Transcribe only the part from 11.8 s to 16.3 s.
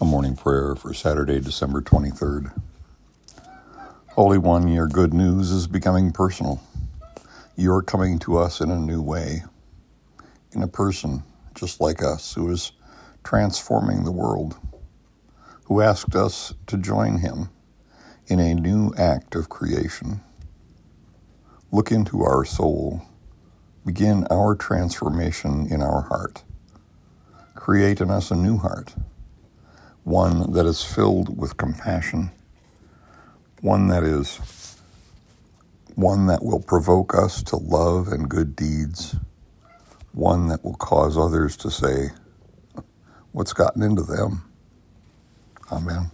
like us who is transforming the world, who asked